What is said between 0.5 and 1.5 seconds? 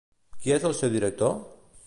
és el seu director?